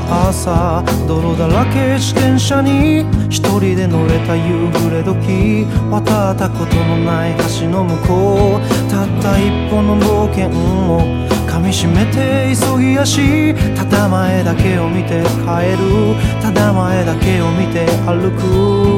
[0.00, 11.00] た朝泥だらけ自転車に一人で乗れた夕暮れ時渡ったことのない橋の向こうたった一歩の冒険を
[11.46, 18.95] 噛みしめて急ぎ足ただ前だけを見て帰るただ前だけを見て歩く。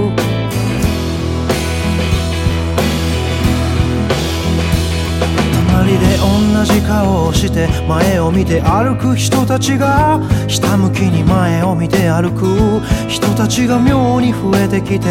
[5.89, 15.07] 隣で同じ顔をして前を見て歩く人たちがひたむきに前を見て歩く人たちが妙に増えてきて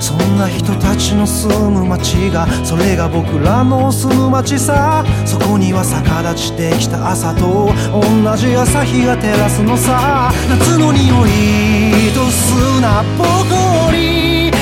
[0.00, 10.32] そんな人たちの住む街がそれが僕らの住む街さそこには逆立ちできた朝と同じ朝日が照らすのさ。
[10.48, 14.52] 夏の匂いと砂っぽこり連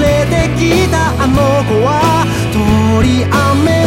[0.00, 1.36] れてきたあの
[1.68, 3.83] 子は通り雨。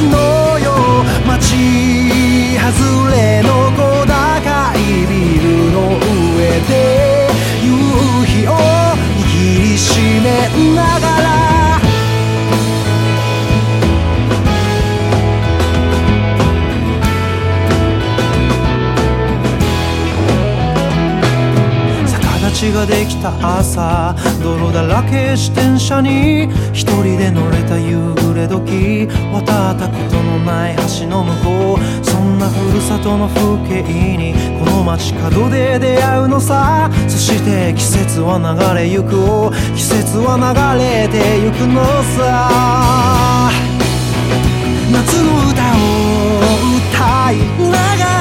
[22.78, 33.82] ができた朝泥だらけ自転車に一人で乗れた夕暮れ時渡ったことのない橋の向こうそんなふるさとの風景
[34.18, 36.92] にこの街角で出会うのさ。
[37.08, 39.10] そして季節は流れゆく
[39.76, 41.82] 季節は流れてゆくの
[42.16, 43.50] さ。
[44.92, 46.38] 夏の歌を
[46.94, 47.34] 歌い
[47.72, 48.17] ながら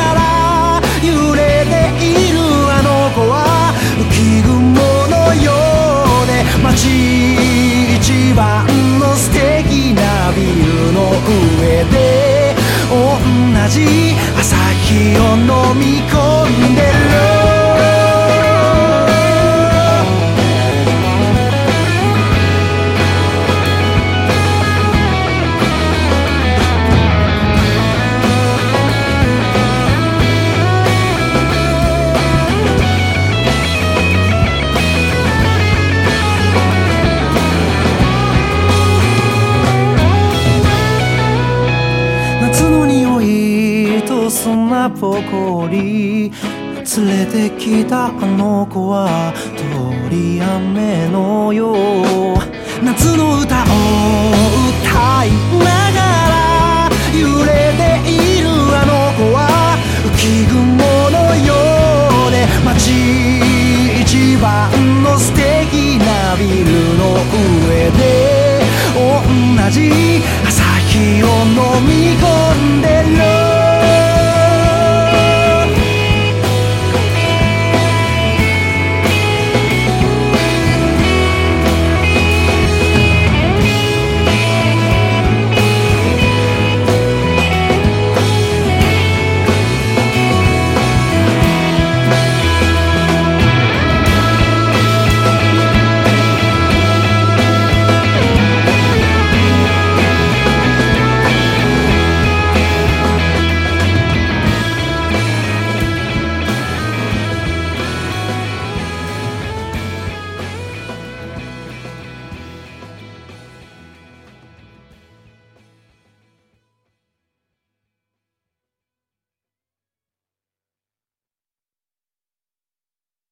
[14.38, 16.25] 朝日を飲み込む。
[44.46, 51.74] 砂ぼこり連れてきたあの子は通り雨のよう
[52.80, 53.66] 夏の歌を
[54.70, 55.98] 歌いなが
[56.30, 59.50] ら揺れているあの子は
[60.14, 60.78] 浮雲
[61.10, 61.50] のよ
[62.28, 62.94] うで街
[64.00, 64.70] 一番
[65.02, 67.18] の素敵なビルの
[67.66, 68.62] 上で
[68.94, 69.90] 同じ
[70.46, 72.22] 朝日を飲み込
[72.78, 73.25] んでる。